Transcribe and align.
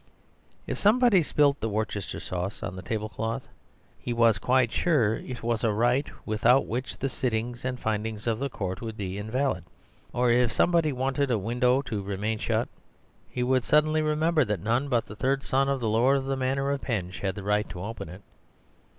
If 0.65 0.79
somebody 0.79 1.21
spilt 1.21 1.59
the 1.59 1.69
Worcester 1.69 2.19
Sauce 2.19 2.63
on 2.63 2.75
the 2.75 2.81
tablecloth, 2.81 3.47
he 3.99 4.13
was 4.13 4.39
quite 4.39 4.71
sure 4.71 5.17
it 5.17 5.43
was 5.43 5.63
a 5.63 5.71
rite 5.71 6.09
without 6.25 6.65
which 6.65 6.97
the 6.97 7.07
sittings 7.07 7.63
and 7.63 7.79
findings 7.79 8.25
of 8.25 8.39
the 8.39 8.49
Court 8.49 8.81
would 8.81 8.97
be 8.97 9.19
invalid; 9.19 9.63
or 10.11 10.31
if 10.31 10.51
somebody 10.51 10.91
wanted 10.91 11.29
a 11.29 11.37
window 11.37 11.83
to 11.83 12.01
remain 12.01 12.39
shut, 12.39 12.67
he 13.29 13.43
would 13.43 13.63
suddenly 13.63 14.01
remember 14.01 14.43
that 14.43 14.59
none 14.59 14.89
but 14.89 15.05
the 15.05 15.15
third 15.15 15.43
son 15.43 15.69
of 15.69 15.79
the 15.79 15.87
lord 15.87 16.17
of 16.17 16.25
the 16.25 16.35
manor 16.35 16.71
of 16.71 16.81
Penge 16.81 17.19
had 17.19 17.35
the 17.35 17.43
right 17.43 17.69
to 17.69 17.83
open 17.83 18.09
it. 18.09 18.23